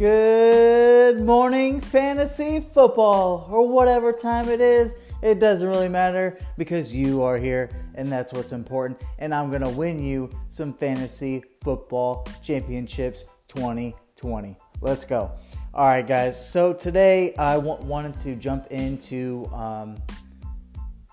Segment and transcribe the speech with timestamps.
[0.00, 4.96] Good morning, fantasy football, or whatever time it is.
[5.20, 9.02] It doesn't really matter because you are here, and that's what's important.
[9.18, 14.56] And I'm going to win you some fantasy football championships 2020.
[14.80, 15.32] Let's go.
[15.74, 16.48] All right, guys.
[16.50, 19.98] So today I w- wanted to jump into um,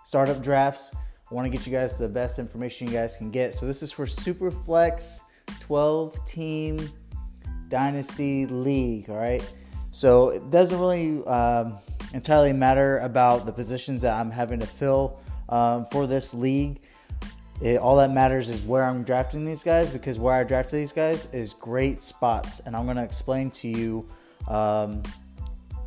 [0.05, 0.95] startup drafts.
[1.29, 3.53] I want to get you guys the best information you guys can get.
[3.53, 5.19] So this is for Superflex
[5.59, 6.89] 12 team
[7.69, 9.09] Dynasty League.
[9.09, 9.43] All right.
[9.91, 11.77] So it doesn't really um,
[12.13, 16.81] entirely matter about the positions that I'm having to fill um, for this league.
[17.61, 20.93] It, all that matters is where I'm drafting these guys because where I drafted these
[20.93, 24.07] guys is great spots, and I'm going to explain to you
[24.47, 25.01] um,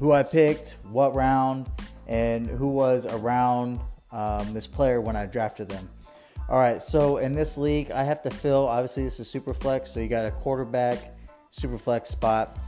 [0.00, 1.70] who I picked, what round,
[2.08, 3.78] and who was around
[4.10, 5.88] um, this player when I drafted them.
[6.48, 8.66] All right, so in this league, I have to fill.
[8.66, 10.98] Obviously, this is super flex, so you got a quarterback
[11.50, 12.58] super flex spot.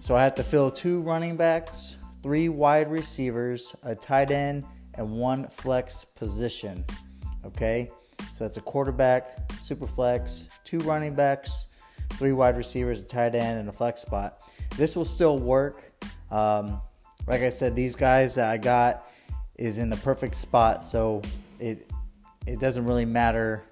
[0.00, 5.10] So I have to fill two running backs, three wide receivers, a tight end, and
[5.10, 6.84] one flex position.
[7.44, 7.90] Okay,
[8.32, 11.68] so that's a quarterback, super flex, two running backs,
[12.14, 14.40] three wide receivers, a tight end, and a flex spot.
[14.76, 15.92] This will still work.
[16.30, 16.80] Um,
[17.26, 19.08] like I said, these guys that I got
[19.56, 21.22] is in the perfect spot, so
[21.58, 21.90] it
[22.46, 23.64] it doesn't really matter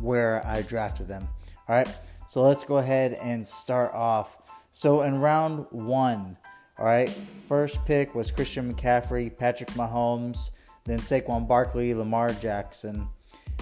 [0.00, 1.28] where I drafted them.
[1.68, 1.88] All right.
[2.34, 4.38] So let's go ahead and start off.
[4.72, 6.36] So in round one,
[6.76, 7.08] all right,
[7.46, 10.50] first pick was Christian McCaffrey, Patrick Mahomes,
[10.82, 13.06] then Saquon Barkley, Lamar Jackson,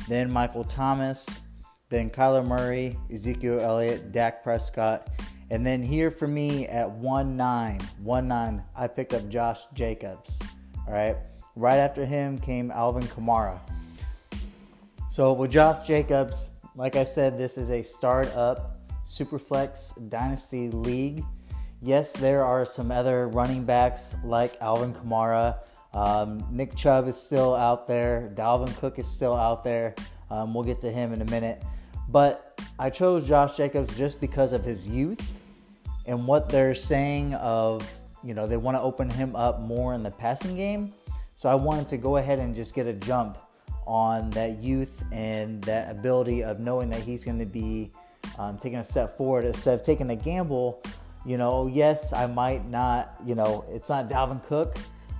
[0.08, 1.42] then Michael Thomas,
[1.90, 5.06] then Kyler Murray, Ezekiel Elliott, Dak Prescott,
[5.50, 10.40] and then here for me at 1 9, 1 9, I picked up Josh Jacobs.
[10.88, 11.18] All right.
[11.56, 13.60] Right after him came Alvin Kamara.
[15.10, 21.24] So with Josh Jacobs, like I said, this is a startup Superflex Dynasty League.
[21.80, 25.58] Yes, there are some other running backs like Alvin Kamara.
[25.92, 28.32] Um, Nick Chubb is still out there.
[28.34, 29.94] Dalvin Cook is still out there.
[30.30, 31.62] Um, we'll get to him in a minute.
[32.08, 35.40] But I chose Josh Jacobs just because of his youth
[36.06, 37.88] and what they're saying of,
[38.24, 40.94] you know, they want to open him up more in the passing game.
[41.34, 43.36] So I wanted to go ahead and just get a jump
[43.86, 47.90] on that youth and that ability of knowing that he's going to be
[48.38, 50.82] um, taking a step forward instead of taking a gamble.
[51.24, 54.76] You know, yes, I might not, you know, it's not Dalvin Cook,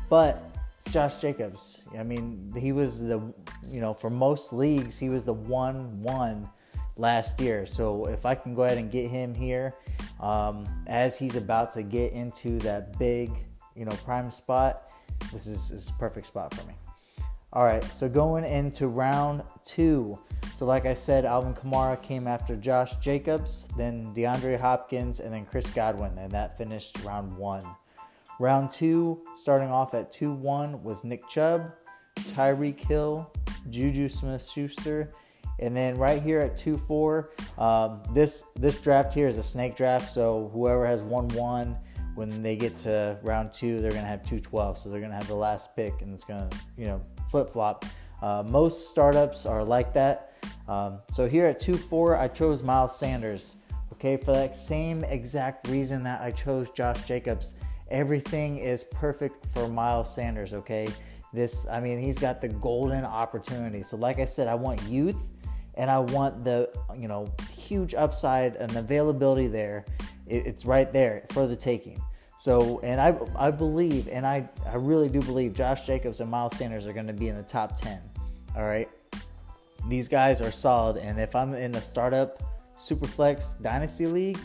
[0.09, 0.43] but
[0.77, 1.83] it's Josh Jacobs.
[1.97, 3.33] I mean, he was the,
[3.69, 6.49] you know, for most leagues, he was the 1 1
[6.97, 7.67] last year.
[7.67, 9.75] So if I can go ahead and get him here
[10.21, 13.31] um, as he's about to get into that big,
[13.77, 14.91] you know, prime spot,
[15.33, 16.75] this is, is perfect spot for me.
[17.55, 20.19] All right, so going into round two.
[20.55, 25.45] So, like I said, Alvin Kamara came after Josh Jacobs, then DeAndre Hopkins, and then
[25.45, 27.63] Chris Godwin, and that finished round one.
[28.41, 31.73] Round two, starting off at 2 1, was Nick Chubb,
[32.17, 33.31] Tyreek Hill,
[33.69, 35.13] Juju Smith Schuster,
[35.59, 39.77] and then right here at 2 4, um, this, this draft here is a snake
[39.77, 41.77] draft, so whoever has 1 1
[42.15, 44.79] when they get to round two, they're going to have 212.
[44.79, 47.01] So they're going to have the last pick and it's going to, you know,
[47.31, 47.85] flip flop.
[48.21, 50.33] Uh, most startups are like that.
[50.69, 53.57] Um, so here at 2 4, I chose Miles Sanders.
[53.93, 57.55] Okay, for that same exact reason that I chose Josh Jacobs.
[57.91, 60.89] Everything is perfect for Miles Sanders, okay?
[61.33, 63.83] This, I mean, he's got the golden opportunity.
[63.83, 65.31] So, like I said, I want youth
[65.75, 69.85] and I want the, you know, huge upside and availability there.
[70.33, 72.03] It's right there for the taking.
[72.39, 76.57] So, and I, I believe, and I, I really do believe Josh Jacobs and Miles
[76.57, 78.01] Sanders are going to be in the top 10.
[78.57, 78.89] All right.
[79.89, 80.97] These guys are solid.
[80.97, 82.43] And if I'm in a startup
[82.77, 84.39] Superflex Dynasty League,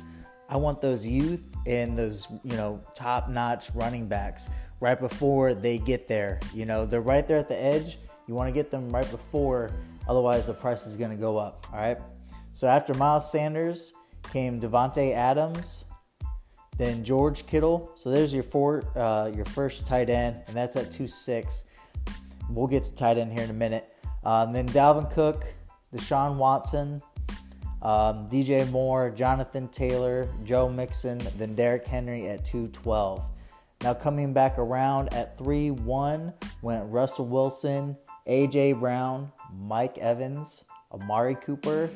[0.49, 4.49] I want those youth and those, you know, top notch running backs
[4.79, 6.39] right before they get there.
[6.53, 7.97] You know, they're right there at the edge.
[8.27, 9.71] You want to get them right before,
[10.07, 11.65] otherwise, the price is going to go up.
[11.71, 11.97] All right.
[12.51, 13.93] So after Miles Sanders
[14.31, 15.85] came Davante Adams,
[16.77, 17.91] then George Kittle.
[17.95, 21.65] So there's your four, uh, your first tight end, and that's at two six.
[22.49, 23.93] We'll get to tight end here in a minute.
[24.23, 25.45] Um, then Dalvin Cook,
[25.93, 27.01] Deshaun Watson,
[27.81, 33.31] um, DJ Moore, Jonathan Taylor, Joe Mixon, then Derrick Henry at 212.
[33.83, 37.95] Now coming back around at 3 1 went Russell Wilson,
[38.27, 41.89] AJ Brown, Mike Evans, Amari Cooper,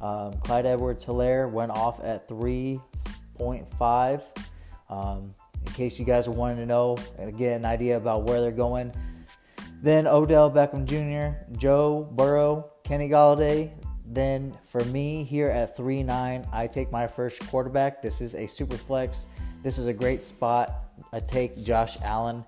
[0.00, 4.22] um, Clyde Edwards Helaire went off at 3.5.
[4.88, 5.34] Um,
[5.66, 8.50] in case you guys are wanting to know and get an idea about where they're
[8.50, 8.92] going.
[9.82, 13.72] Then Odell Beckham Jr., Joe Burrow, Kenny Golladay,
[14.06, 18.02] then for me here at 3 9, I take my first quarterback.
[18.02, 19.26] This is a super flex.
[19.62, 20.70] This is a great spot.
[21.12, 22.44] I take Josh Allen.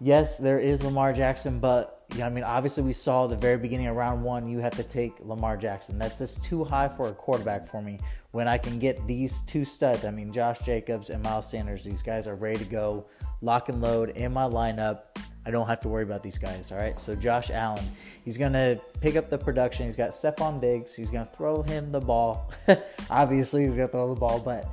[0.00, 3.88] Yes, there is Lamar Jackson, but yeah, I mean, obviously, we saw the very beginning
[3.88, 5.98] of round one, you have to take Lamar Jackson.
[5.98, 7.98] That's just too high for a quarterback for me.
[8.30, 12.02] When I can get these two studs, I mean, Josh Jacobs and Miles Sanders, these
[12.02, 13.06] guys are ready to go,
[13.42, 15.04] lock and load in my lineup.
[15.44, 16.98] I don't have to worry about these guys, all right?
[17.00, 17.84] So, Josh Allen,
[18.24, 19.86] he's going to pick up the production.
[19.86, 20.94] He's got Stefon Diggs.
[20.94, 22.52] He's going to throw him the ball.
[23.10, 24.68] Obviously, he's going to throw the ball, but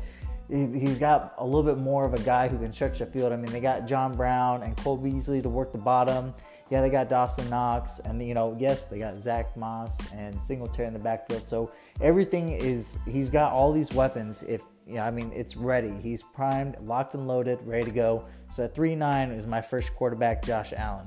[0.49, 3.33] he's got a little bit more of a guy who can stretch the field.
[3.33, 6.33] I mean, they got John Brown and Cole Beasley to work the bottom.
[6.73, 10.87] Yeah, they got Dawson Knox, and you know, yes, they got Zach Moss and Singletary
[10.87, 11.47] in the backfield.
[11.47, 11.71] So
[12.01, 14.41] everything is he's got all these weapons.
[14.41, 15.93] If yeah, I mean, it's ready.
[16.01, 18.25] He's primed, locked and loaded, ready to go.
[18.49, 21.05] So at three nine is my first quarterback, Josh Allen.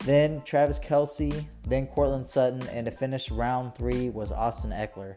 [0.00, 5.16] Then Travis Kelce, then Courtland Sutton, and to finish round three was Austin Ekeler.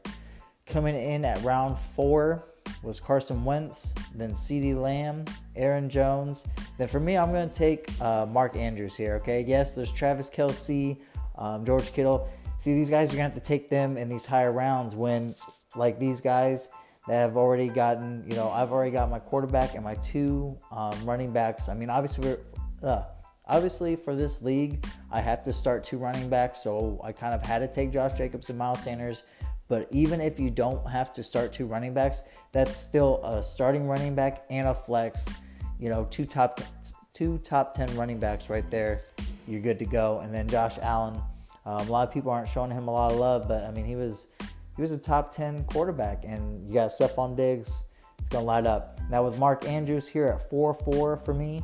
[0.66, 2.53] Coming in at round four,
[2.84, 5.26] was Carson Wentz, then CeeDee Lamb,
[5.56, 6.46] Aaron Jones.
[6.78, 9.44] Then for me, I'm going to take uh, Mark Andrews here, okay?
[9.48, 10.98] Yes, there's Travis Kelce,
[11.38, 12.30] um, George Kittle.
[12.58, 15.34] See, these guys, you're going to have to take them in these higher rounds when,
[15.76, 16.70] like these guys
[17.08, 20.94] that have already gotten, you know, I've already got my quarterback and my two um,
[21.06, 21.68] running backs.
[21.68, 22.38] I mean, obviously,
[22.82, 23.04] uh,
[23.46, 27.42] obviously for this league, I have to start two running backs, so I kind of
[27.42, 29.24] had to take Josh Jacobs and Miles Sanders
[29.68, 33.88] but even if you don't have to start two running backs, that's still a starting
[33.88, 35.28] running back and a flex.
[35.80, 36.62] You know, two top
[37.14, 39.02] two top ten running backs right there.
[39.48, 40.20] You're good to go.
[40.20, 41.22] And then Josh Allen.
[41.66, 43.86] Um, a lot of people aren't showing him a lot of love, but I mean,
[43.86, 44.28] he was
[44.76, 47.86] he was a top ten quarterback, and you got Stefon Diggs.
[48.20, 49.00] It's gonna light up.
[49.10, 51.64] Now with Mark Andrews here at four four for me.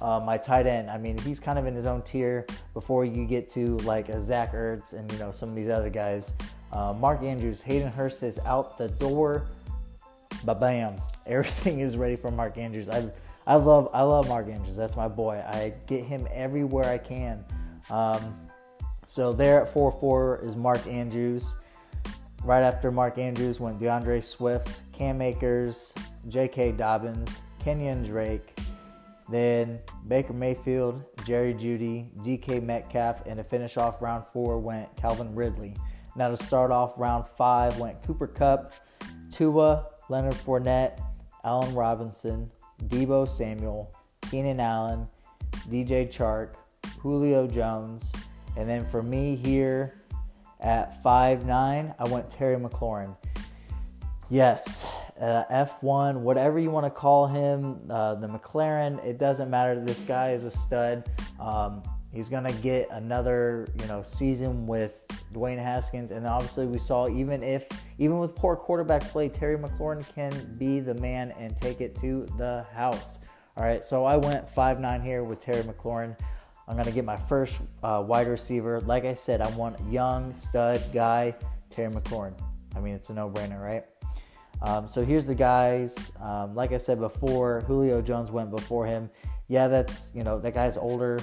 [0.00, 0.90] Uh, my tight end.
[0.90, 4.20] I mean, he's kind of in his own tier before you get to like a
[4.20, 6.34] Zach Ertz and you know some of these other guys.
[6.72, 9.46] Uh, Mark Andrews, Hayden Hurst is out the door.
[10.44, 10.94] Ba bam!
[11.26, 12.88] Everything is ready for Mark Andrews.
[12.88, 13.10] I
[13.46, 14.76] I love I love Mark Andrews.
[14.76, 15.42] That's my boy.
[15.46, 17.44] I get him everywhere I can.
[17.90, 18.48] Um,
[19.06, 21.56] so there at 4-4 is Mark Andrews.
[22.44, 25.94] Right after Mark Andrews went D'Andre Swift, Cam Akers,
[26.28, 26.72] J.K.
[26.72, 28.60] Dobbins, Kenyon Drake,
[29.30, 35.34] then Baker Mayfield, Jerry Jeudy, DK Metcalf, and to finish off round four went Calvin
[35.34, 35.74] Ridley.
[36.18, 38.72] Now to start off round five went Cooper Kupp,
[39.30, 40.98] Tua, Leonard Fournette,
[41.44, 42.50] Allen Robinson,
[42.88, 45.06] Deebo Samuel, Keenan Allen,
[45.68, 46.54] DJ Chark,
[46.98, 48.12] Julio Jones,
[48.56, 50.02] and then for me here
[50.58, 53.16] at five nine, I went Terry McLaurin.
[54.28, 54.84] Yes,
[55.20, 59.80] uh, F1, whatever you want to call him, uh, the McLaren, it doesn't matter.
[59.84, 61.08] This guy is a stud.
[61.38, 61.80] Um,
[62.12, 67.42] He's gonna get another, you know, season with Dwayne Haskins, and obviously we saw even
[67.42, 67.68] if
[67.98, 72.26] even with poor quarterback play, Terry McLaurin can be the man and take it to
[72.38, 73.20] the house.
[73.56, 76.16] All right, so I went five nine here with Terry McLaurin.
[76.66, 78.80] I'm gonna get my first uh, wide receiver.
[78.80, 81.34] Like I said, I want young stud guy,
[81.68, 82.34] Terry McLaurin.
[82.74, 83.84] I mean, it's a no-brainer, right?
[84.62, 86.12] Um, so here's the guys.
[86.20, 89.10] Um, like I said before, Julio Jones went before him.
[89.48, 91.20] Yeah, that's you know that guy's older.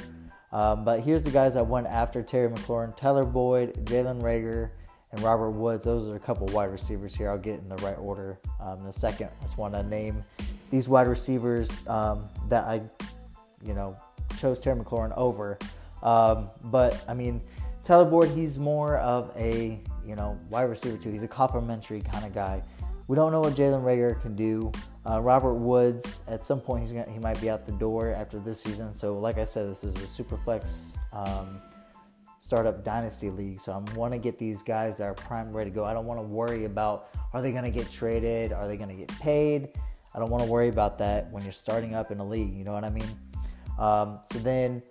[0.56, 4.70] Um, but here's the guys that went after Terry McLaurin Tyler Boyd, Jalen Reagor,
[5.12, 5.84] and Robert Woods.
[5.84, 7.30] Those are a couple wide receivers here.
[7.30, 9.32] I'll get in the right order um, in a second.
[9.38, 10.24] I just want to name
[10.72, 12.82] these wide receivers um, that I,
[13.66, 13.98] you know,
[14.40, 15.60] chose Terry McLaurin over.
[16.02, 17.42] Um, but I mean,
[17.84, 21.12] Tyler Boyd, he's more of a, you know, wide receiver too.
[21.12, 22.64] He's a complimentary kind of guy.
[23.10, 24.72] We don't know what Jalen Reagor can do.
[25.08, 28.40] Uh, Robert Woods, at some point, he's gonna, he might be out the door after
[28.40, 28.92] this season.
[28.92, 31.62] So, like I said, this is a super flex um,
[32.40, 33.60] startup dynasty league.
[33.60, 35.86] So, I want to get these guys that are prime ready to go.
[35.86, 38.52] I don't want to worry about are they going to get traded?
[38.52, 39.70] Are they going to get paid?
[40.16, 42.56] I don't want to worry about that when you're starting up in a league.
[42.56, 43.20] You know what I mean?
[43.78, 44.82] Um, so then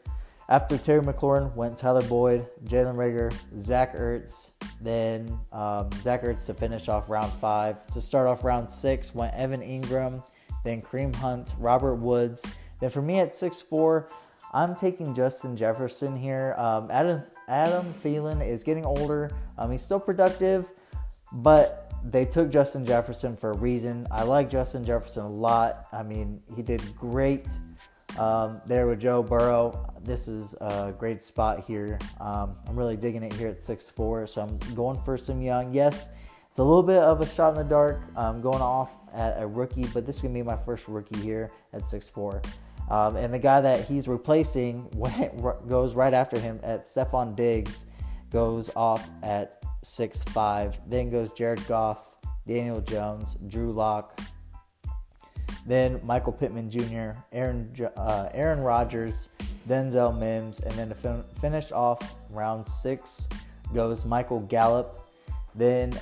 [0.49, 4.51] after Terry McLaurin went Tyler Boyd, Jalen Reagor, Zach Ertz,
[4.85, 7.87] then um, Zach Ertz to finish off round five.
[7.89, 10.25] To start off round six went Evan Engram,
[10.65, 12.45] then Kareem Hunt, Robert Woods.
[12.81, 14.09] Then for me at six four,
[14.53, 16.55] I'm taking Justin Jefferson here.
[16.59, 19.31] Um, Adam Adam Thielen is getting older.
[19.59, 20.71] Um, he's still productive,
[21.33, 24.07] but they took Justin Jefferson for a reason.
[24.11, 25.87] I like Justin Jefferson a lot.
[25.93, 27.47] I mean, he did great
[28.19, 29.91] um, there with Joe Burrow.
[30.03, 31.99] This is a great spot here.
[32.21, 35.73] Um, I'm really digging it here at 6'4, so I'm going for some young.
[35.73, 36.09] Yes,
[36.49, 39.47] it's a little bit of a shot in the dark um, going off at a
[39.47, 42.45] rookie, but this is going to be my first rookie here at 6'4.
[42.91, 44.89] Um, and the guy that he's replacing
[45.69, 47.87] goes right after him at Stefon Diggs,
[48.31, 50.79] goes off at six five.
[50.89, 52.17] Then goes Jared Goff,
[52.47, 54.21] Daniel Jones, Drew Lock.
[55.67, 59.31] Then Michael Pittman Jr., Aaron uh, Aaron Rodgers,
[59.69, 63.29] Denzel Mims, and then to fin- finish off round six
[63.73, 65.01] goes Michael Gallup.
[65.55, 65.93] Then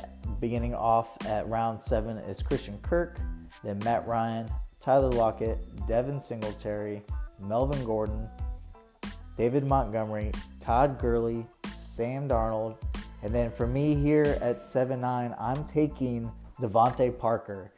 [0.40, 3.18] beginning off at round seven is Christian Kirk,
[3.62, 4.48] then Matt Ryan,
[4.80, 7.02] Tyler Lockett, Devin Singletary,
[7.38, 8.28] Melvin Gordon,
[9.36, 12.76] David Montgomery, Todd Gurley, Sam Darnold,
[13.22, 17.72] and then for me here at 7 9, I'm taking DeVante Parker.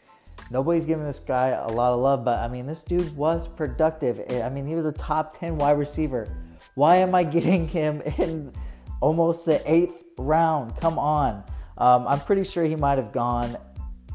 [0.55, 4.21] Nobody's giving this guy a lot of love, but I mean, this dude was productive.
[4.31, 6.29] I mean, he was a top 10 wide receiver.
[6.77, 8.53] Why am I getting him in
[9.01, 10.77] almost the eighth round?
[10.77, 11.43] Come on.
[11.77, 13.57] Um, I'm pretty sure he might have gone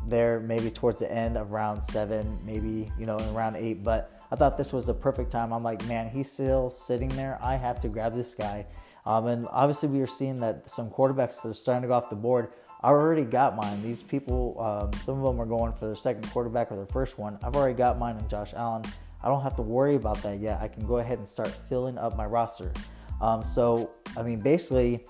[0.08, 4.18] there maybe towards the end of round seven, maybe, you know, in round eight, but
[4.32, 5.52] I thought this was a perfect time.
[5.52, 7.38] I'm like, man, he's still sitting there.
[7.42, 8.66] I have to grab this guy.
[9.06, 12.16] Um, and obviously, we are seeing that some quarterbacks are starting to go off the
[12.16, 12.54] board.
[12.82, 13.82] I already got mine.
[13.82, 17.20] These people, um, some of them are going for their second quarterback or their first
[17.20, 17.38] one.
[17.44, 18.84] I've already got mine in Josh Allen.
[19.22, 20.62] I don't have to worry about that yet.
[20.62, 22.72] I can go ahead and start filling up my roster.
[23.20, 25.06] Um, so, I mean, basically,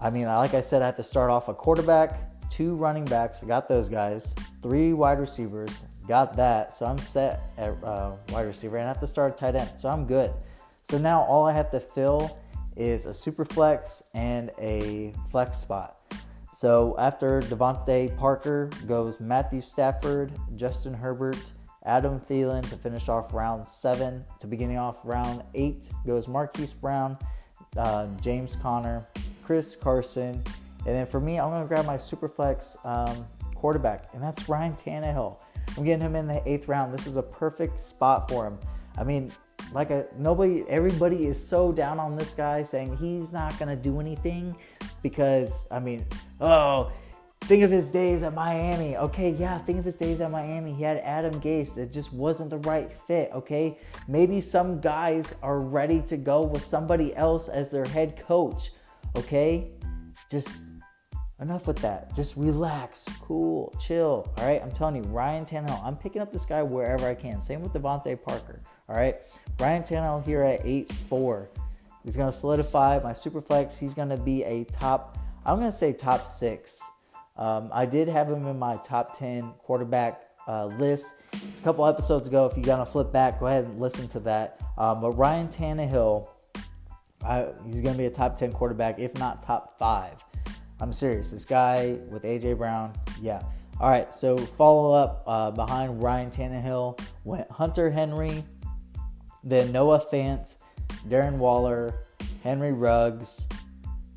[0.00, 2.18] I mean, like I said, I have to start off a quarterback,
[2.50, 3.40] two running backs.
[3.42, 6.74] Got those guys, three wide receivers, got that.
[6.74, 9.70] So I'm set at uh, wide receiver, and I have to start a tight end.
[9.76, 10.32] So I'm good.
[10.82, 12.36] So now all I have to fill
[12.76, 15.97] is a super flex and a flex spot.
[16.58, 21.52] So after DeVante Parker goes Matthew Stafford, Justin Herbert,
[21.84, 24.24] Adam Thielen to finish off round seven.
[24.40, 27.16] To beginning off round eight goes Marquise Brown,
[27.76, 29.06] uh, James Conner,
[29.44, 30.42] Chris Carson,
[30.84, 33.24] and then for me, I'm to grab my Superflex um,
[33.54, 35.38] quarterback, and that's Ryan Tannehill.
[35.76, 36.92] I'm getting him in the eighth round.
[36.92, 38.58] This is a perfect spot for him.
[38.96, 39.30] I mean,
[39.72, 44.00] like a nobody, everybody is so down on this guy, saying he's not to do
[44.00, 44.56] anything
[45.02, 46.06] because I mean,
[46.40, 46.90] oh,
[47.42, 48.96] think of his days at Miami.
[48.96, 50.74] Okay, yeah, think of his days at Miami.
[50.74, 51.76] He had Adam Gase.
[51.76, 53.30] It just wasn't the right fit.
[53.32, 58.70] Okay, maybe some guys are ready to go with somebody else as their head coach.
[59.16, 59.70] Okay,
[60.30, 60.64] just
[61.40, 62.14] enough with that.
[62.14, 64.32] Just relax, cool, chill.
[64.36, 65.82] All right, I'm telling you, Ryan Tannehill.
[65.84, 67.40] I'm picking up this guy wherever I can.
[67.40, 68.60] Same with DeVante Parker.
[68.88, 69.16] All right,
[69.58, 71.50] Ryan Tannehill here at eight four.
[72.04, 73.76] He's gonna solidify my super flex.
[73.76, 75.18] He's gonna be a top.
[75.44, 76.80] I'm gonna say top six.
[77.36, 81.14] Um, I did have him in my top ten quarterback uh, list.
[81.32, 82.46] It's a couple episodes ago.
[82.46, 84.60] If you're gonna flip back, go ahead and listen to that.
[84.78, 86.28] Um, but Ryan Tannehill
[87.24, 90.24] I, he's going to be a top 10 quarterback, if not top five.
[90.80, 91.30] I'm serious.
[91.30, 92.54] This guy with A.J.
[92.54, 93.42] Brown, yeah.
[93.80, 98.44] All right, so follow up uh, behind Ryan Tannehill went Hunter Henry,
[99.44, 100.56] then Noah Fant,
[101.08, 101.94] Darren Waller,
[102.42, 103.48] Henry Ruggs,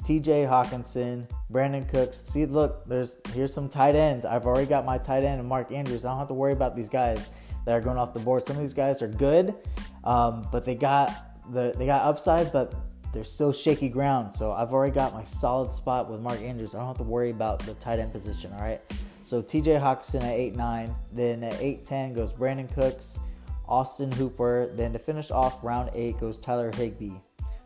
[0.03, 0.45] T.J.
[0.45, 2.23] Hockenson, Brandin Cooks.
[2.25, 4.25] See, look, there's here's some tight ends.
[4.25, 6.05] I've already got my tight end and Mark Andrews.
[6.05, 7.29] I don't have to worry about these guys
[7.65, 8.43] that are going off the board.
[8.43, 9.53] Some of these guys are good,
[10.03, 11.11] um, but they got
[11.51, 12.73] the they got upside, but
[13.13, 14.33] they're still shaky ground.
[14.33, 16.73] So I've already got my solid spot with Mark Andrews.
[16.73, 18.51] I don't have to worry about the tight end position.
[18.53, 18.81] All right.
[19.23, 20.95] So TJ Hockenson at 8 9.
[21.11, 23.19] Then at 8 10 goes Brandin Cooks,
[23.71, 24.69] Austin Hooper.
[24.73, 27.17] Then to finish off round 8 goes Tyler Higbee.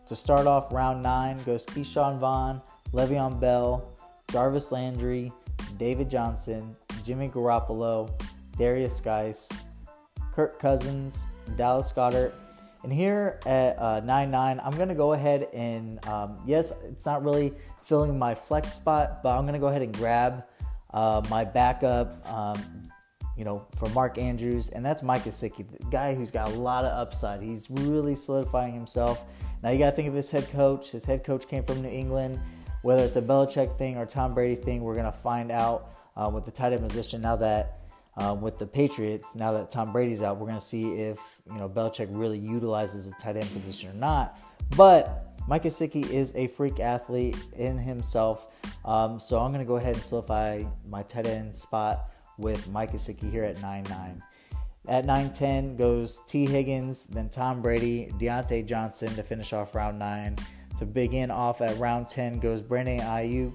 [0.07, 2.62] To start off round 9 goes Ke'Shawn Vaughn,
[2.93, 3.91] Le'Veon Bell,
[4.31, 5.31] Jarvis Landry,
[5.77, 8.09] David Johnson, Jimmy Garoppolo,
[8.57, 9.51] Darius Guice,
[10.33, 11.25] Kirk Cousins,
[11.57, 12.33] Dallas Goedert,
[12.83, 17.24] and here at uh, 9-9, I'm going to go ahead and, um, yes, it's not
[17.24, 17.51] really
[17.83, 20.43] filling my flex spot, but I'm going to go ahead and grab
[20.93, 22.84] uh, my backup, um,
[23.37, 26.85] you know, for Mark Andrews, and that's Mike Gesicki, the guy who's got a lot
[26.85, 27.41] of upside.
[27.41, 29.25] He's really solidifying himself.
[29.61, 30.91] Now you got to think of his head coach.
[30.91, 32.39] His head coach came from New England.
[32.81, 36.45] Whether it's a Belichick thing or Tom Brady thing, we're to find out uh, with
[36.45, 37.79] the tight end position now that
[38.17, 41.57] um, with the Patriots, now that Tom Brady's out, we're going to see if you
[41.57, 44.39] know Belichick really utilizes the tight end position or not.
[44.77, 48.53] But Mike Gesicki is a freak athlete in himself,
[48.85, 52.93] um, so I'm going to go ahead and solidify my tight end spot with Mike
[52.93, 54.21] Gesicki here at 9-9.
[54.87, 60.37] At 9-10 goes Tee Higgins, then Tom Brady, Diontae Johnson to finish off round 9.
[60.79, 63.53] To begin off at round 10 goes Brandon Aiyuk,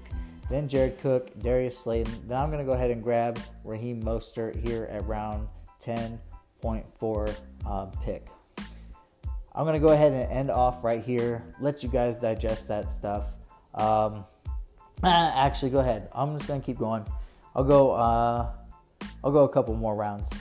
[0.49, 2.27] then Jared Cook, Darius Slayton.
[2.27, 5.47] Then I'm going to go ahead and grab Raheem Mostert here at round
[5.81, 7.35] 10.4
[7.65, 8.27] um, pick.
[9.53, 11.43] I'm going to go ahead and end off right here.
[11.59, 13.35] Let you guys digest that stuff.
[13.73, 14.25] Um,
[15.03, 16.09] actually, go ahead.
[16.13, 17.05] I'm just going to keep going.
[17.55, 17.91] I'll go.
[17.91, 18.51] Uh,
[19.23, 20.31] I'll go a couple more rounds.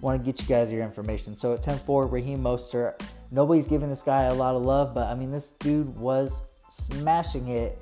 [0.00, 1.34] Want to get you guys your information.
[1.34, 3.02] So at 10-4, Raheem Mostert.
[3.30, 7.48] Nobody's giving this guy a lot of love, but I mean, this dude was smashing
[7.48, 7.78] it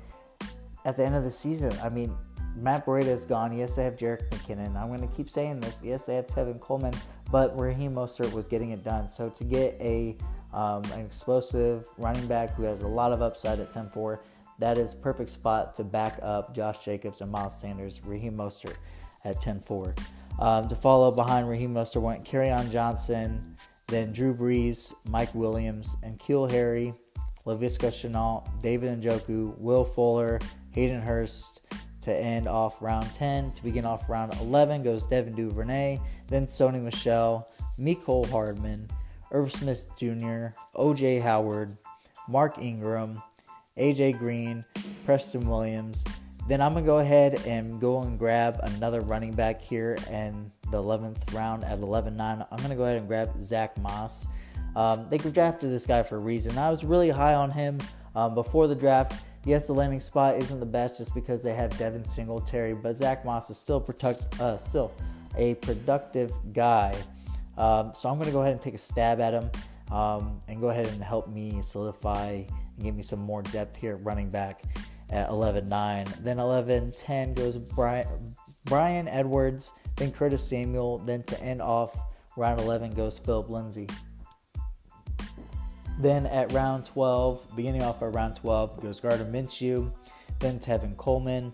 [0.83, 1.71] at the end of the season.
[1.83, 2.15] I mean,
[2.55, 3.55] Matt Breida is gone.
[3.55, 4.75] Yes, they have Jerick McKinnon.
[4.75, 5.81] I'm going to keep saying this.
[5.83, 6.93] Yes, they have Tevin Coleman,
[7.31, 9.07] but Raheem Mostert was getting it done.
[9.07, 10.17] So to get a
[10.53, 14.19] um, an explosive running back who has a lot of upside at 10-4,
[14.59, 18.75] that is perfect spot to back up Josh Jacobs and Miles Sanders, Raheem Mostert
[19.23, 19.97] at 10-4.
[20.39, 23.55] Um, to follow behind Raheem Mostert went Kerryon Johnson,
[23.87, 26.93] then Drew Brees, Mike Williams, and Keel Harry,
[27.45, 30.39] Laviska Shenault, David Njoku, Will Fuller,
[30.71, 31.61] Hayden Hurst,
[32.01, 33.51] to end off round 10.
[33.51, 37.47] To begin off round 11 goes Devin Duvernay, then Sony Michel,
[37.79, 38.87] Mecole Hardman,
[39.31, 41.75] Irv Smith Jr., OJ Howard,
[42.29, 43.21] Mark Ingram,
[43.77, 44.63] AJ Green,
[45.05, 46.05] Preston Williams.
[46.47, 50.49] Then I'm going to go ahead and go and grab another running back here in
[50.71, 52.45] the 11th round at 11 9.
[52.49, 54.27] I'm going to go ahead and grab Zach Moss.
[54.75, 56.57] Um, they drafted this guy for a reason.
[56.57, 57.79] I was really high on him
[58.15, 59.21] um, before the draft.
[59.43, 63.25] Yes, the landing spot isn't the best just because they have Devin Singletary, but Zach
[63.25, 64.93] Moss is still product, uh, still
[65.35, 66.95] a productive guy.
[67.57, 69.49] Um, so I'm going to go ahead and take a stab at him
[69.91, 72.47] um, and go ahead and help me solidify and
[72.81, 74.63] give me some more depth here at running back
[75.09, 76.23] at 11-9.
[76.23, 78.35] Then 11-10 goes Brian,
[78.65, 80.99] Bryan Edwards, then Curtis Samuel.
[80.99, 81.97] Then to end off
[82.35, 83.87] round 11 goes Philip Lindsay.
[85.99, 89.91] Then at round 12, beginning off at round 12, goes Gardner Minshew,
[90.39, 91.51] then Tevin Coleman,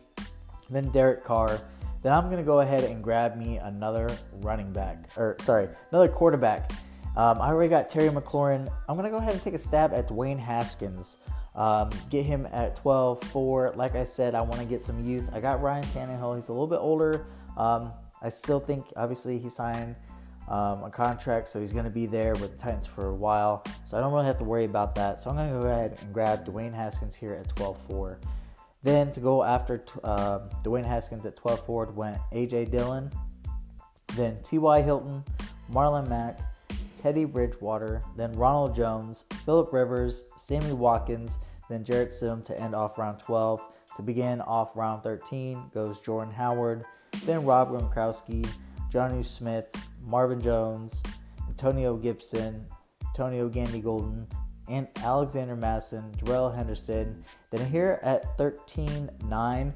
[0.69, 1.59] then Derek Carr.
[2.01, 4.09] Then I'm going to go ahead and grab me another
[4.41, 6.71] running back, or sorry, another quarterback.
[7.15, 8.69] Um, I already got Terry McLaurin.
[8.89, 11.17] I'm going to go ahead and take a stab at Dwayne Haskins.
[11.55, 13.73] Um, get him at 12 4.
[13.75, 15.29] Like I said, I want to get some youth.
[15.33, 16.35] I got Ryan Tannehill.
[16.35, 17.27] He's a little bit older.
[17.57, 17.91] Um,
[18.21, 19.95] I still think, obviously, he signed
[20.47, 23.63] um, a contract, so he's going to be there with the Titans for a while.
[23.85, 25.21] So I don't really have to worry about that.
[25.21, 28.19] So I'm going to go ahead and grab Dwayne Haskins here at 12 4.
[28.81, 32.65] Then to go after uh, Dwayne Haskins at 12 4 went A.J.
[32.65, 33.11] Dillon,
[34.15, 34.81] then T.Y.
[34.81, 35.23] Hilton,
[35.71, 36.39] Marlon Mack,
[36.97, 41.39] Teddy Bridgewater, then Ronald Jones, Philip Rivers, Sammy Watkins,
[41.73, 43.61] then Jarrett Stidham to end off round 12.
[43.97, 46.85] To begin off round 13 goes Jordan Howard,
[47.25, 48.47] then Rob Gronkowski,
[48.91, 49.67] Jonnu Smith,
[50.01, 51.03] Marvin Jones,
[51.47, 52.65] Antonio Gibson,
[53.05, 54.27] Antonio Gandy Golden,
[54.67, 57.23] and Alexander Mattison, Darrell Henderson.
[57.51, 59.73] Then here at 13 9,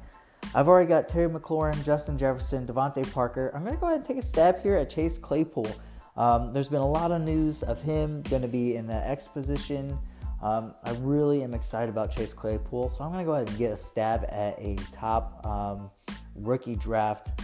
[0.54, 3.52] I've already got Terry McLaurin, Justin Jefferson, DeVante Parker.
[3.54, 5.70] I'm going to go ahead and take a stab here at Chase Claypool.
[6.16, 9.28] Um, there's been a lot of news of him going to be in the X
[9.28, 9.98] position.
[10.42, 13.58] Um, I really am excited about Chase Claypool, so I'm going to go ahead and
[13.58, 15.90] get a stab at a top um,
[16.36, 17.40] rookie draft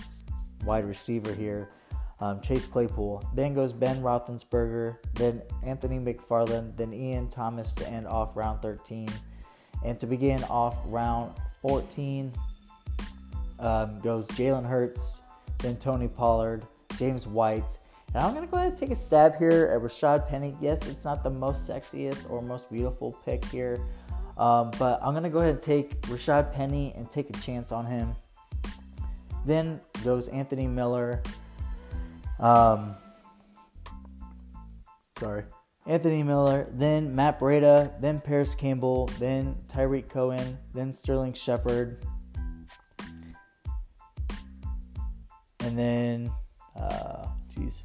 [0.64, 1.70] wide receiver here
[2.20, 3.24] um, Chase Claypool.
[3.34, 9.08] Then goes Ben Roethlisberger, then Anthony McFarland, then Ian Thomas to end off round 13.
[9.84, 12.32] And to begin off round 14
[13.58, 15.22] um, goes Jalen Hurts,
[15.58, 16.66] then Tony Pollard,
[16.98, 17.78] James White.
[18.14, 20.56] And I'm going to go ahead and take a stab here at Rashad Penny.
[20.60, 23.80] Yes, it's not the most sexiest or most beautiful pick here,
[24.38, 27.72] um, but I'm going to go ahead and take Rashad Penny and take a chance
[27.72, 28.14] on him.
[29.44, 31.22] Then goes Anthony Miller,
[32.38, 32.94] um,
[35.18, 35.42] sorry.
[35.86, 42.06] Anthony Miller, then Matt Breida, then Parris Campbell, then Tarik Cohen, then Sterling Shepard,
[45.60, 46.32] and then,
[46.74, 47.82] uh, jeez,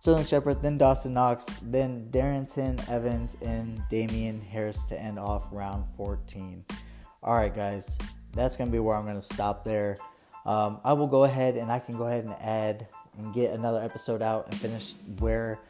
[0.00, 5.84] Sterling Shepard, then Dawson Knox, then Darrynton Evans, and Damien Harris to end off round
[5.98, 6.64] 14.
[7.22, 7.98] All right, guys,
[8.32, 9.98] that's going to be where I'm going to stop there.
[10.46, 13.82] Um, I will go ahead and I can go ahead and add and get another
[13.82, 15.60] episode out and finish where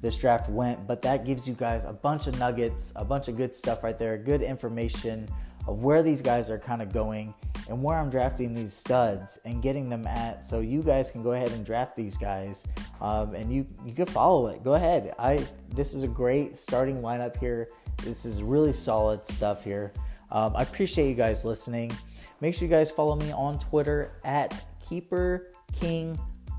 [0.00, 0.86] this draft went.
[0.86, 3.98] But that gives you guys a bunch of nuggets, a bunch of good stuff right
[3.98, 5.28] there, good information
[5.66, 7.34] of where these guys are kind of going
[7.70, 10.44] and where I'm drafting these studs and getting them at.
[10.44, 12.66] So you guys can go ahead and draft these guys,
[13.00, 14.62] um, and you you can follow it.
[14.62, 15.14] Go ahead.
[15.18, 17.68] I this is a great starting lineup here.
[18.02, 19.92] This is really solid stuff here.
[20.32, 21.92] Um, I appreciate you guys listening.
[22.40, 26.18] Make sure you guys follow me on Twitter at Keeper King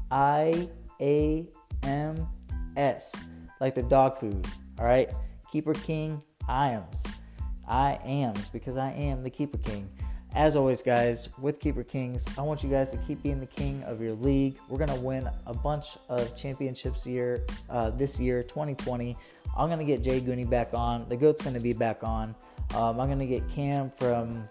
[0.09, 0.69] I
[1.01, 1.47] A
[1.83, 2.27] M
[2.77, 3.13] S,
[3.59, 4.47] like the dog food.
[4.79, 5.11] All right,
[5.51, 7.05] Keeper King Iams.
[7.67, 9.89] I ams because I am the Keeper King.
[10.33, 13.83] As always, guys, with Keeper Kings, I want you guys to keep being the king
[13.83, 14.57] of your league.
[14.69, 19.17] We're gonna win a bunch of championships year uh, this year, 2020.
[19.57, 21.05] I'm gonna get Jay Gooney back on.
[21.09, 22.33] The goat's gonna be back on.
[22.73, 24.47] Um, I'm gonna get Cam from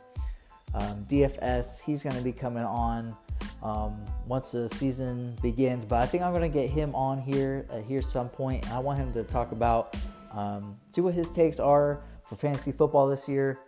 [0.74, 1.82] um, DFS.
[1.82, 3.16] He's gonna be coming on
[3.62, 5.86] um, once the season begins.
[5.86, 8.70] But I think I'm to get him on here uh, here some point.
[8.70, 9.96] I want him to talk about,
[10.32, 13.58] um, see what his takes are for fantasy football this year.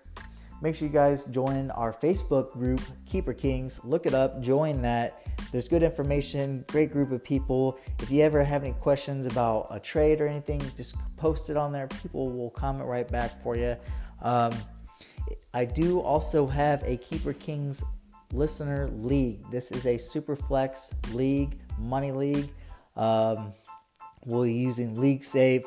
[0.62, 3.80] Make sure you guys join our Facebook group, Keeper Kings.
[3.82, 5.26] Look it up, join that.
[5.50, 7.78] There's good information, great group of people.
[7.98, 11.72] If you ever have any questions about a trade or anything, just post it on
[11.72, 11.88] there.
[11.88, 13.76] People will comment right back for you.
[14.22, 14.52] Um,
[15.52, 17.84] I do also have a Keeper Kings
[18.32, 19.50] listener league.
[19.50, 22.48] This is a super flex league, money league.
[22.96, 23.52] Um,
[24.24, 25.64] we're using League Safe.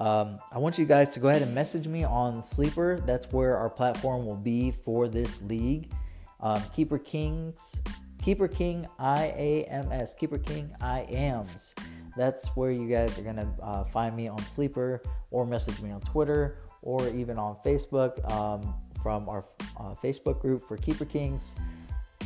[0.00, 3.02] Um, I want you guys to go ahead and message me on Sleeper.
[3.04, 5.92] That's where our platform will be for this league.
[6.40, 7.82] Um, Keeper Kings,
[8.22, 11.74] Keeper King IAMS, Keeper King IAMS.
[12.16, 16.00] That's where you guys are gonna uh, find me on Sleeper or message me on
[16.00, 19.44] Twitter or even on Facebook um, from our
[19.78, 21.56] uh, Facebook group for Keeper Kings.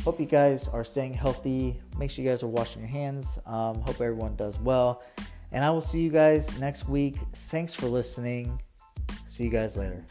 [0.05, 1.77] Hope you guys are staying healthy.
[1.99, 3.37] Make sure you guys are washing your hands.
[3.45, 5.03] Um, hope everyone does well.
[5.55, 7.15] And I will see you guys next week.
[7.33, 8.61] Thanks for listening.
[9.25, 10.05] See you guys later.